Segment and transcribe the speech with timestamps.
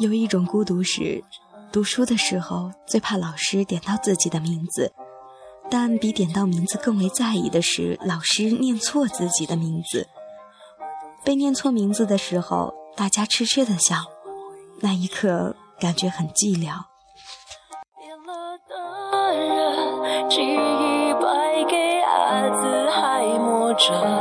[0.00, 1.22] 有一种孤独是，
[1.70, 4.90] 读书的时候最怕老师点到自己的名字，
[5.70, 10.08] 但比点到名字更为在意的是老师念错自己的名字。
[11.22, 13.96] 被念错名字的时候，大家痴痴的笑，
[14.80, 16.72] 那一刻感觉很寂寥。
[20.30, 24.19] 记忆败给阿兹海默症。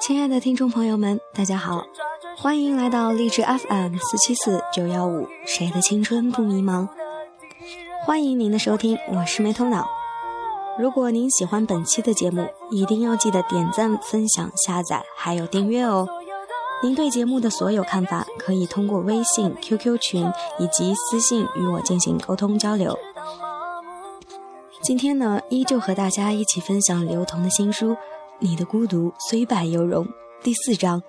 [0.00, 1.84] 亲爱的听众朋友们，大家好，
[2.36, 6.88] 欢迎来到励志 FM 四七四九幺五，谁的青春不迷茫？
[8.04, 9.88] 欢迎您的收听，我是没头脑。
[10.80, 16.08] 如果您喜欢本期的节目，一定要记得点赞、分享、下载，还有订阅哦。
[16.82, 22.98] 您对节目的所有看法，可以通过微信、QQ 群以及私信与我进行沟通交流。
[24.80, 27.96] 今天呢，依旧和大家一起分享刘同的新书。
[28.38, 30.06] 你的孤独虽败犹荣。
[30.42, 31.02] 第四章，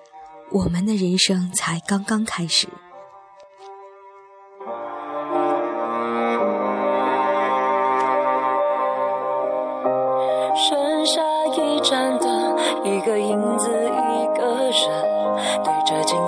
[0.50, 2.68] 我们的人生才刚刚开始。
[10.56, 11.22] 剩下
[11.56, 16.18] 一盏灯，一个影子，一个人，对着镜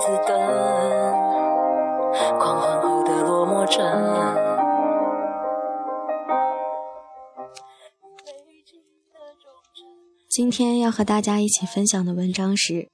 [10.53, 12.91] 天要和大家一起分享的文章是：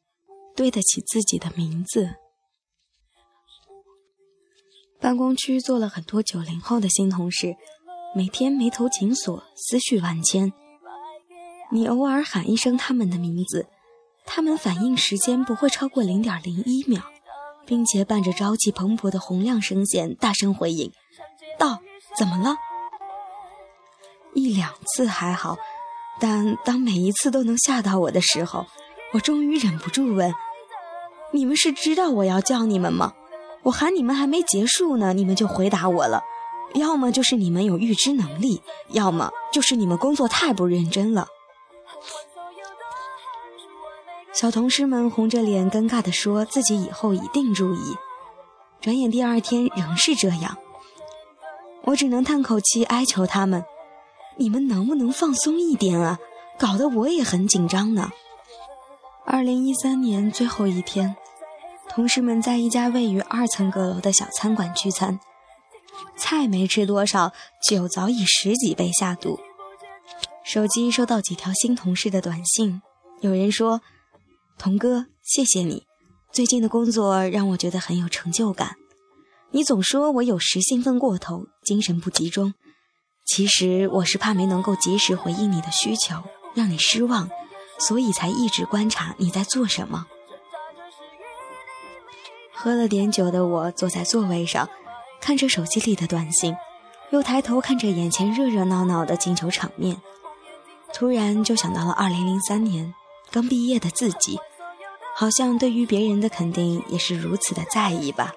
[0.54, 2.14] 对得起自己的名字。
[5.00, 7.56] 办公区坐了很多九零后的新同事，
[8.14, 10.52] 每天眉头紧锁，思绪万千。
[11.72, 13.66] 你偶尔喊一声他们的名字，
[14.24, 17.02] 他们反应时间不会超过零点零一秒，
[17.66, 20.92] 并且伴着朝气蓬勃的洪亮声线，大声回应
[21.58, 21.82] ：“到，
[22.16, 22.54] 怎么了？”
[24.34, 25.56] 一两次还好。
[26.20, 28.66] 但当每一次都能吓到我的时候，
[29.12, 30.34] 我终于忍不住问
[31.32, 33.12] ：“你们是知道我要叫你们吗？
[33.62, 36.22] 我喊你们还没结束呢，你们就回答我了。
[36.74, 41.26] 要么就是你们有预知能力，要么就是你们工作太不认真了。”
[44.32, 47.96] 小同事们红着脸，尴尬地说自己以后一定注意。
[48.80, 50.56] 转眼第二天仍是这样，
[51.84, 53.64] 我只能叹口气，哀求他们。
[54.38, 56.18] 你们能不能放松一点啊？
[56.58, 58.10] 搞得我也很紧张呢。
[59.26, 61.16] 二零一三年最后一天，
[61.88, 65.18] 同事们在一家位于二层阁楼的小餐馆聚餐，
[66.16, 67.32] 菜没吃多少，
[67.68, 69.38] 酒早已十几杯下肚。
[70.44, 72.80] 手机收到几条新同事的短信，
[73.20, 73.82] 有人说
[74.56, 75.84] ：“童哥，谢谢你，
[76.32, 78.76] 最近的工作让我觉得很有成就感。
[79.50, 82.54] 你总说我有时兴奋过头，精神不集中。”
[83.28, 86.16] 其实我是怕没能够及时回应你的需求，
[86.54, 87.28] 让你失望，
[87.78, 90.06] 所以才一直观察你在做什么。
[92.52, 94.68] 喝了点酒的我坐在座位上，
[95.20, 96.56] 看着手机里的短信，
[97.10, 100.00] 又抬头看着眼前热热闹闹的进球场面，
[100.94, 102.94] 突然就想到了2003年
[103.30, 104.40] 刚毕业的自己，
[105.14, 108.32] 好像对于别人的肯定也是如此的在意吧。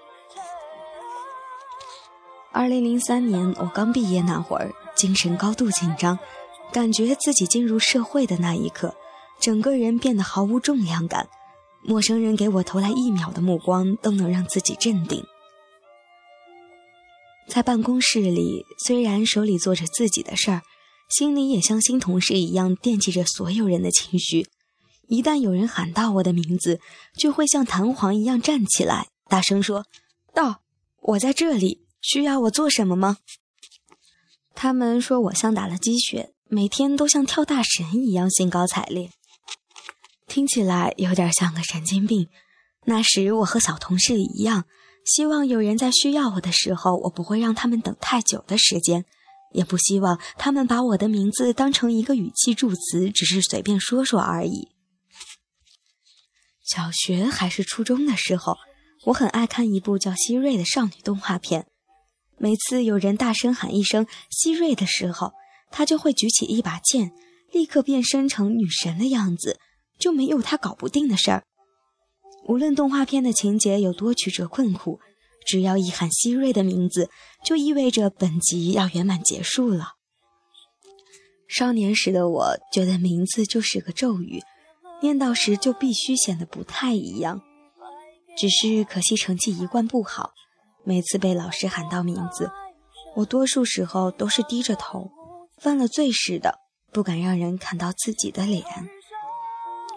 [2.53, 4.73] 2003年我刚毕业那会儿。
[4.93, 6.19] 精神高度紧张，
[6.71, 8.93] 感觉自己进入社会的那一刻，
[9.39, 11.27] 整个人变得毫无重量感。
[11.83, 15.25] 陌生人给我投来一秒的目光，都能让自己镇定。
[17.47, 20.61] 在办公室里，虽然手里做着自己的事儿，
[21.09, 24.47] 心里也像新同事一样惦记着所有人的情绪。
[25.07, 26.79] 一旦有人喊到我的名字，
[27.17, 29.85] 就会像弹簧一样站起来，大声说
[30.35, 30.61] ：“到，
[31.01, 33.17] 我在这里，需要我做什么吗？”
[34.53, 39.11] 他们说我像打了鸡血，每天都像跳大神一样兴高采烈，
[40.27, 42.27] 听起来有点像个神经病。
[42.85, 44.65] 那时我和小同事一样，
[45.05, 49.05] 希望有人在需要我的时候，我不会让他们等太久的时间，
[49.53, 54.69] 也不希望他们把我的名字当成一个语气助词，只是随便说说而已。
[56.63, 58.57] 小学还是初中的时候，
[59.05, 61.67] 我很爱看一部叫《希瑞》的少女动画片。
[62.41, 65.33] 每次有人大声喊一声“希瑞”的时候，
[65.69, 67.11] 他就会举起一把剑，
[67.51, 69.59] 立刻变身成女神的样子，
[69.99, 71.43] 就没有他搞不定的事儿。
[72.47, 74.99] 无论动画片的情节有多曲折困苦，
[75.45, 77.11] 只要一喊希瑞的名字，
[77.45, 79.89] 就意味着本集要圆满结束了。
[81.47, 84.41] 少年时的我觉得名字就是个咒语，
[85.03, 87.43] 念到时就必须显得不太一样。
[88.35, 90.31] 只是可惜成绩一贯不好。
[90.83, 92.51] 每次被老师喊到名字，
[93.15, 95.11] 我多数时候都是低着头，
[95.57, 96.59] 犯了罪似的，
[96.91, 98.63] 不敢让人看到自己的脸。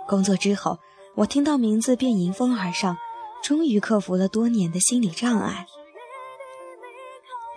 [0.07, 0.79] 工作之后，
[1.17, 2.99] 我听到名字便迎风而上，
[3.43, 5.67] 终于克服了多年的心理障碍。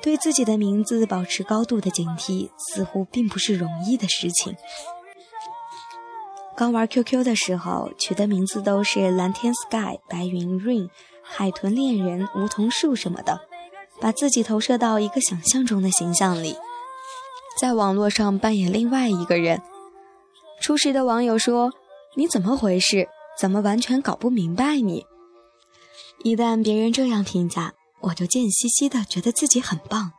[0.02, 4.56] 对自己的名字保持高度的警惕，似乎并不是容易的事情。
[6.56, 10.90] 刚玩 QQ 的时候，取的名字都是蓝天 Sky、白云 Rain、
[11.30, 13.40] 海豚恋人、梧桐树什么的，
[14.00, 16.56] 把自己投射到一个想象中的形象里，
[17.60, 19.62] 在网络上扮演另外一个人。
[20.62, 21.72] 初时的网友说
[22.16, 23.08] ：“你怎么回事？
[23.40, 25.06] 怎么完全搞不明白你？”
[26.24, 30.14] 一旦别人这样评价，我就贱兮兮的觉得自己很棒，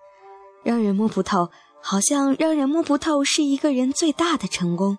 [0.62, 1.50] 让人摸不透，
[1.82, 4.98] 好像让人摸不透是一个人最大的成功。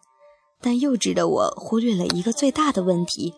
[0.62, 3.34] 但幼稚的我忽略了一个最大的问题：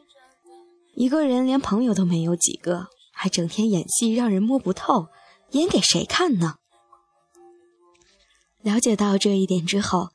[0.94, 5.08] 一个人连朋友都没有几个，还整天演戏让人摸不透，
[5.52, 6.56] 演给谁看呢？
[8.62, 10.10] 了解到这一点之后，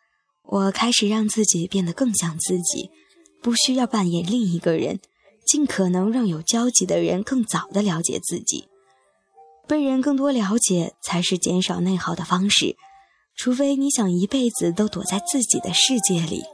[0.44, 2.90] 我开始让自己变得更像自己，
[3.42, 5.00] 不需要扮演另一个人，
[5.46, 8.68] 尽可能让有交集的人更早的了解自己。
[9.66, 12.76] 被人更多了解，才是减少内耗的方式。
[13.34, 16.44] 除非你想一辈子都躲在自己的世界里。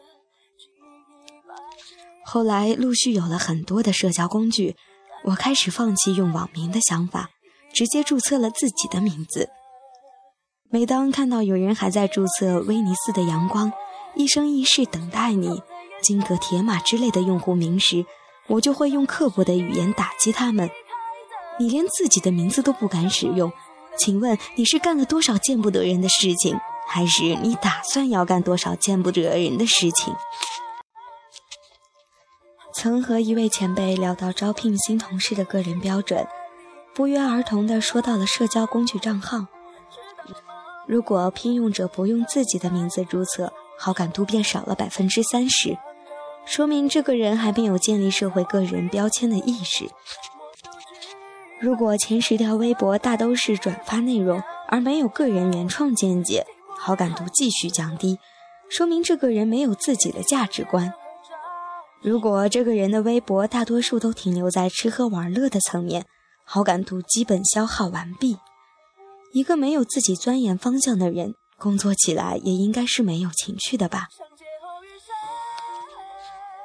[2.32, 4.74] 后来陆续有了很多的社交工具，
[5.24, 7.28] 我开始放弃用网名的想法，
[7.74, 9.50] 直接注册了自己的名字。
[10.70, 13.70] 每当看到有人还在注册“威尼斯的阳光
[14.16, 15.60] ”“一生一世等待你
[16.00, 18.06] ”“金戈铁马”之类的用户名时，
[18.46, 20.70] 我就会用刻薄的语言打击他们。
[21.58, 23.52] 你连自己的名字都不敢使用，
[23.98, 26.58] 请问你是干了多少见不得人的事情，
[26.88, 30.14] 还是你打算要干多少见不得人的事情？
[32.82, 36.26] 曾和一位前辈聊到招聘新同事的个人标准，
[36.92, 39.46] 不约而同地说到了社交工具账号。
[40.88, 45.78] 如果聘用者不用自己的名字注册，好感度便少了百分之三十，
[46.44, 49.88] 说明这个人还没有建立社会个人标签的意识。
[51.60, 56.44] 如果前十条微博大都是转发内容，而没有个人原创见解，
[56.76, 58.18] 好感度继续降低，
[58.68, 60.92] 说明这个人没有自己的价值观。
[62.02, 66.04] 如果这个人的微博大多数都停留在吃喝玩乐的层面，
[66.44, 68.38] 好感度基本消耗完毕。
[69.32, 74.08] 一个没有自己钻研方向的人，工作起来也应该是没有情趣的吧？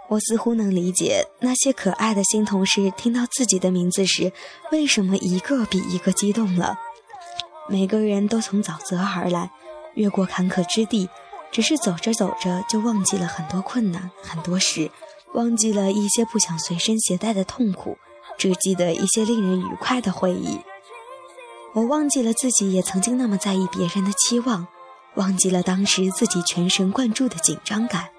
[0.09, 4.33] 我似乎能理解那些可爱的新同事听到自己的名字时，
[4.71, 6.79] 为什么一个比一个激动了。
[7.69, 9.51] 每个人都从沼泽而来，
[9.93, 11.07] 越过坎坷之地，
[11.51, 14.89] 只是走着走着就忘记了很多困难，很多事，
[15.33, 17.97] 忘记了一些不想随身携带的痛苦，
[18.37, 20.59] 只记得一些令人愉快的回忆。
[21.73, 24.67] 我忘记了自己也曾经那么在意别人的期望，
[25.15, 28.09] 忘记了当时自己全神贯注的紧张感。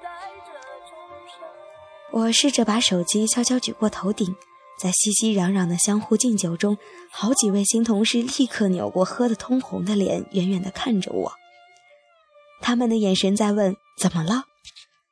[2.12, 4.34] 我试着把手机悄悄举过头顶，
[4.80, 6.78] 在熙熙攘攘的相互敬酒中，
[7.10, 11.32] 好几位新同事立刻扭过喝得通红的脸，远远地看着我。
[12.60, 14.44] 他们的眼神在问：“怎么了？”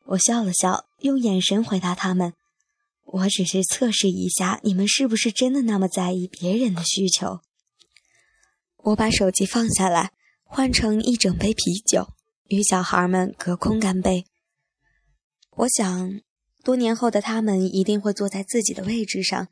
[0.07, 2.35] 我笑了笑，用眼神回答他们
[3.05, 7.41] ：“我只是测试一下，你们是不是真的那么在意别人的需求。”
[8.85, 10.13] 我把手机放下来，
[10.45, 12.09] 换成一整杯啤酒，
[12.49, 14.27] 与小孩们隔空干杯。
[15.57, 16.21] 我想。
[16.65, 19.47] 多年后的他们一定会坐在自己的位置上，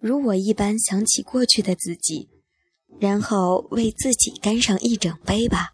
[0.00, 2.30] 如我一般想起过去的自己，
[2.98, 5.73] 然后为自己干上一整杯吧。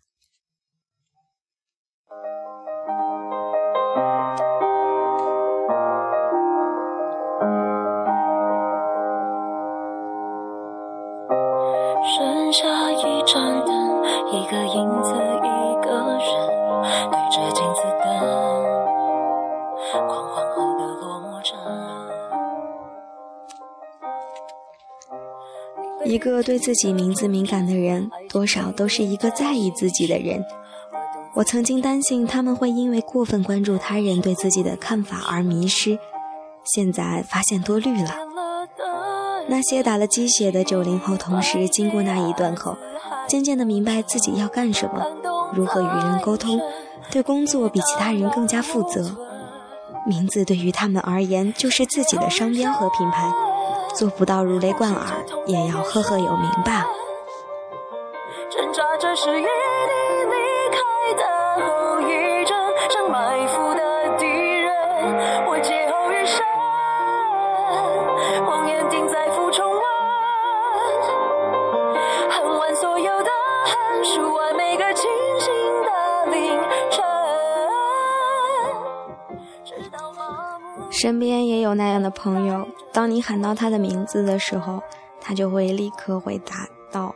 [26.04, 30.42] 一个对自己名字敏感的人，多少都是一个在意自己的人。
[31.34, 35.98] 我曾经担心他们会因为过分关注他人对自己的看法而迷失，
[36.64, 38.10] 现在发现多虑了。
[39.48, 42.76] 那些打了鸡血的九零后同事，经过那一段后，
[43.28, 45.06] 渐渐的明白自己要干什么，
[45.54, 46.58] 如何与人沟通，
[47.10, 49.16] 对工作比其他人更加负责。
[50.06, 53.30] 名字对于他们而言，就是自己的商标和品牌。
[53.94, 56.86] 做不到如雷贯耳，也要赫赫有名吧。
[58.50, 59.46] 挣扎着是与你
[60.26, 60.34] 离
[60.70, 60.78] 开
[61.16, 61.22] 的
[61.66, 62.56] 后遗症
[62.90, 64.70] 像埋伏的敌人
[65.46, 65.56] 我
[72.58, 73.30] 完所有的
[74.02, 75.52] 数完每个清醒
[75.84, 75.90] 的
[76.32, 77.02] 凌晨
[80.90, 84.82] 身边也有那样的朋友当你喊到他的名字的时候
[85.30, 87.14] 他就会立刻回答到，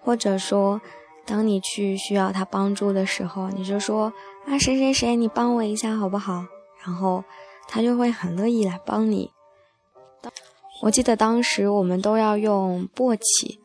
[0.00, 0.80] 或者说，
[1.24, 4.12] 当你去需要他帮助的时候，你就说
[4.48, 6.44] 啊谁谁谁，你帮我一下好不好？
[6.84, 7.22] 然后
[7.68, 9.30] 他就会很乐意来帮你。
[10.82, 13.60] 我记得当时我们都要用簸箕，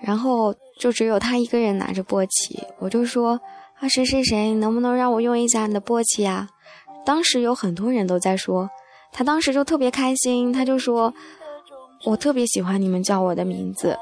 [0.00, 3.40] 然后就只有他一个人拿着簸箕，我就说
[3.80, 6.48] 啊谁谁谁，能不能让我用一下你的簸箕呀？
[7.04, 8.70] 当时有很多人都在说，
[9.10, 11.12] 他当时就特别开心，他就说
[12.04, 13.98] 我特别喜欢你们叫我的名字。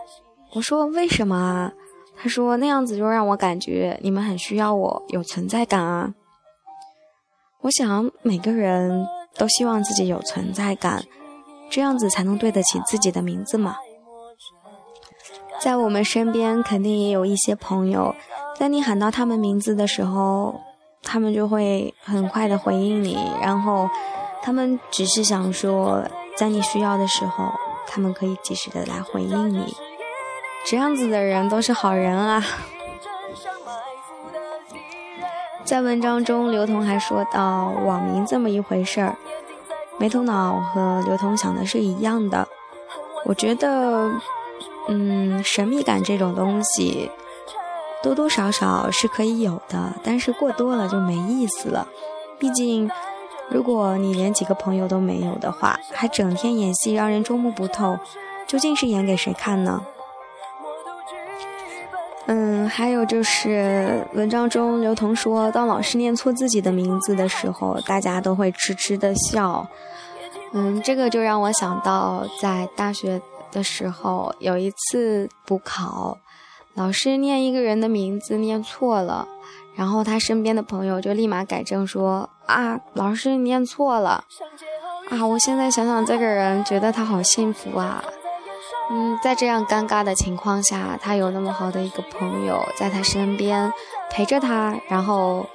[0.54, 1.72] 我说为什么啊？
[2.16, 6.14] 他说那样子就让我感觉你们很需要我，有存在感啊。
[7.60, 11.04] 我想每个人都希望自己有存在感。
[11.70, 13.76] 这样子才能对得起自己的名字嘛。
[15.60, 18.14] 在我们身边，肯定也有一些朋友，
[18.56, 20.58] 在你喊到他们名字的时候，
[21.02, 23.86] 他们就会很快的回应你，然后
[24.40, 26.02] 他们只是想说，
[26.36, 27.52] 在你需要的时候，
[27.88, 29.74] 他们可以及时的来回应你。
[30.66, 32.44] 这样子的人都是好人啊。
[35.64, 39.16] 在文章中，刘同还说到网名这么一回事儿。
[39.98, 42.46] 没头脑和刘同想的是一样的，
[43.24, 44.10] 我觉得，
[44.86, 47.10] 嗯，神秘感这种东西，
[48.02, 51.88] 多多少少是可以有的，但是过多了就没意思了。
[52.38, 52.88] 毕竟，
[53.50, 57.98] 如果你连几个朋友都没有的话，还整天演戏让人捉摸不透，
[58.46, 59.82] 究竟是演给谁看呢？
[62.26, 69.66] 嗯，还有就是文章中刘同说，当老师念错自己的名字的时候，大家都会痴痴的笑。
[70.52, 76.18] 嗯，这个就让我想到在大学的时候，有一次补考，
[76.74, 79.26] 老师念一个人的名字念错了，
[79.78, 84.24] 然后他身边的朋友就立马改正说啊，老师你念错了。
[85.08, 88.02] 啊，我现在想想这个人，觉得他好幸福啊。
[88.90, 93.72] 嗯，在这样尴尬的情况下，他有那么好的一个朋友在他身边
[94.10, 95.46] 陪着他，然后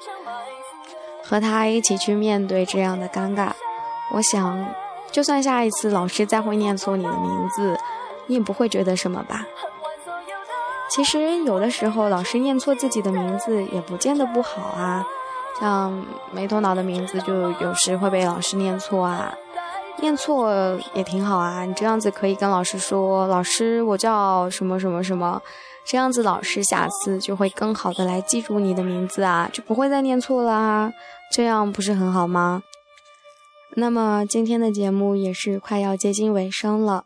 [1.22, 3.52] 和他一起去面对这样的尴尬。
[4.14, 4.66] 我想，
[5.12, 7.78] 就算下一次老师再会念错你的名字，
[8.28, 9.46] 你也不会觉得什么吧？
[10.90, 15.06] 其实有的时候老师念错自己的名字也不见得不好啊，
[15.60, 19.34] 像没头脑的名字就有时会被老师念错啊。
[19.98, 20.52] 念错
[20.94, 25.42] 也挺好啊，你这样子可以跟老师说：“老师，我叫什么什么什么。”
[25.86, 30.92] 这样子老师下次就会更好的来记住你的名字啊，就不会再念错了啊。
[31.32, 32.64] 这样不是很好吗？
[33.76, 37.06] 那么今天的节目也是快要接近尾声了。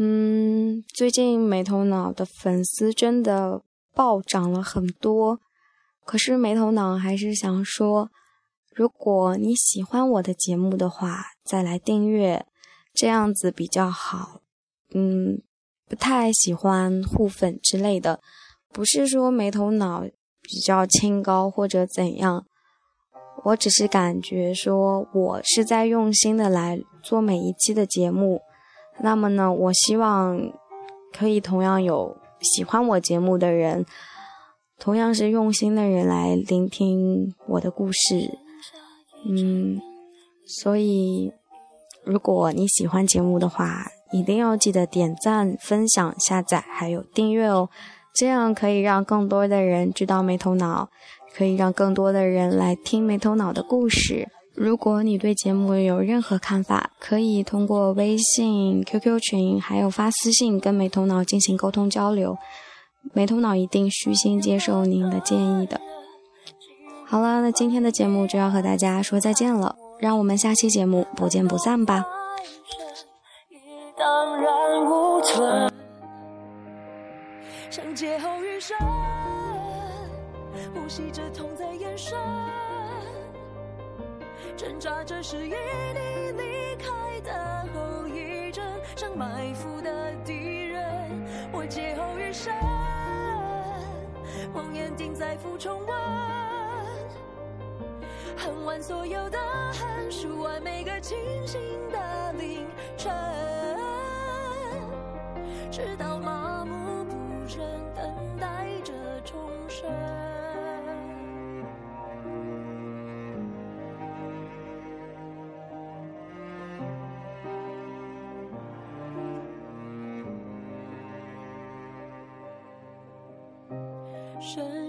[0.00, 3.62] 嗯，最近没头脑的粉丝真的
[3.92, 5.40] 暴涨了很多，
[6.04, 8.10] 可是没头脑还是想说。
[8.72, 12.46] 如果你喜欢我的节目的话，再来订阅，
[12.94, 14.40] 这样子比较好。
[14.94, 15.42] 嗯，
[15.88, 18.20] 不太喜欢互粉之类的，
[18.68, 20.04] 不是说没头脑
[20.40, 22.46] 比较清高或者怎样，
[23.46, 28.42] 我只是感觉说我是在用心的来做每一期的节目。
[29.00, 30.52] 那么呢，我希望
[31.16, 33.84] 可以同样有喜欢我节目的人，
[34.78, 38.38] 同样是用心的人来聆听我的故事。
[39.28, 39.80] 嗯，
[40.46, 41.32] 所以
[42.04, 47.68] 如果你喜欢节目的话，一定要记得点赞、分享、下载，还有订阅哦。
[48.14, 50.88] 这样可以让更多的人知道没头脑，
[51.34, 54.28] 可以让更多的人来听没头脑的故事。
[54.60, 62.36] 如果你对节目有任何看法，可以通过微信、QQ 群，还有发私信跟没头脑进行沟通交流。
[63.12, 65.80] 没头脑一定虚心接受您的建议的。
[67.06, 72.04] 好了，那今天的节目就要和大家说再见了，让我们下期节目不见不散吧。
[77.70, 78.76] 像劫后余生，
[80.74, 82.18] 呼吸着痛在眼神，
[84.56, 88.64] 挣扎着是与你离开的后遗症，
[88.96, 90.84] 像埋伏的敌人。
[91.52, 92.52] 我劫后余生，
[94.52, 95.96] 梦魇定在负重温。
[98.36, 99.38] 恨完所有的
[99.72, 101.16] 恨，数完每个清
[101.46, 102.66] 醒的凌
[102.96, 103.12] 晨，
[105.70, 107.14] 直到麻木不
[107.46, 108.92] 仁，等待着
[109.24, 109.88] 重生。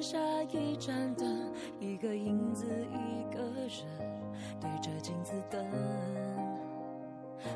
[0.02, 3.70] 下一盏灯，一个影子，一个人，
[4.60, 5.66] 对着镜子等。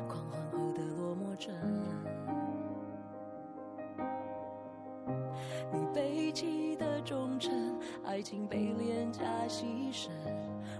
[0.06, 1.54] 狂欢后的落寞症。
[5.72, 10.10] 你背弃的忠诚，爱情被廉价牺牲，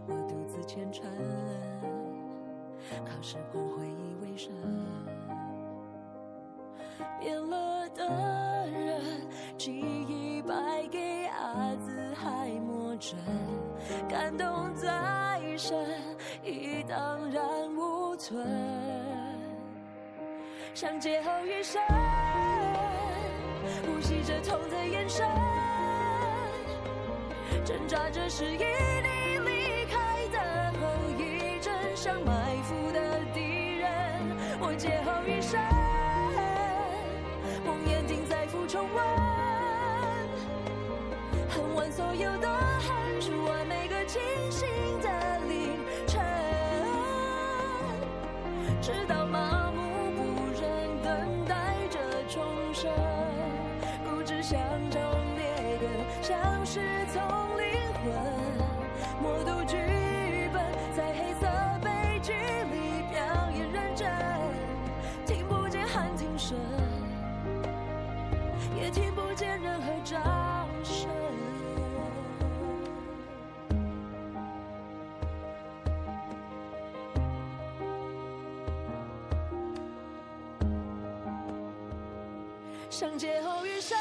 [0.06, 1.04] 我独自虔诚，
[3.04, 4.52] 靠时光回忆为生。
[7.18, 8.06] 变了的
[8.71, 9.26] 人，
[13.04, 13.18] 默症，
[14.08, 14.88] 感动再
[15.58, 15.76] 深，
[16.42, 17.44] 已荡然
[17.76, 18.46] 无存。
[20.73, 21.82] 像劫后余生，
[23.84, 25.26] 呼吸着痛的眼神，
[27.64, 33.90] 挣扎着是以你离开的后遗症，像埋伏的敌人。
[34.61, 35.61] 我劫后余生，
[37.66, 39.04] 梦魇定再复重温，
[41.50, 42.49] 恨完所有的，
[44.14, 44.68] 清醒
[45.02, 45.09] 的
[45.49, 46.23] 凌晨，
[48.80, 52.92] 直到麻木不仁，等待着重生。
[54.04, 55.02] 固执像张
[55.35, 55.90] 烈根，
[56.23, 56.80] 像是
[57.12, 57.21] 从
[57.59, 57.66] 灵
[58.04, 58.12] 魂，
[59.21, 59.78] 默读剧
[60.52, 60.62] 本，
[60.97, 61.49] 在黑色
[61.83, 63.18] 悲剧里表
[63.50, 64.09] 演认真，
[65.26, 66.56] 听不见喊停声，
[68.80, 69.74] 也听不见人
[82.97, 83.99] 像劫后余生，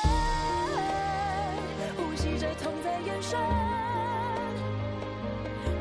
[1.98, 3.40] 呼吸着痛在延伸，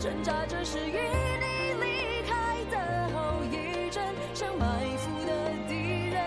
[0.01, 4.65] 挣扎着是与你离开的后遗症，像埋
[4.97, 5.31] 伏的
[5.69, 5.75] 敌
[6.09, 6.25] 人。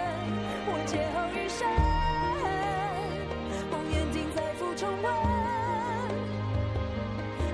[0.67, 1.67] 我劫后余生，
[3.71, 5.11] 梦魇定再复重温，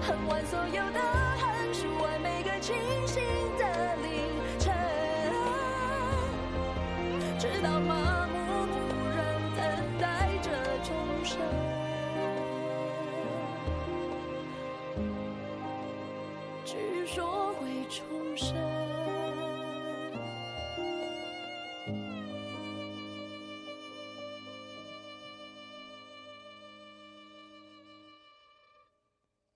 [0.01, 0.99] 恨完所有的
[1.39, 2.75] 恨，数完每个清
[3.07, 3.23] 醒
[3.57, 4.11] 的凌
[4.59, 4.75] 晨。
[7.39, 7.79] 直到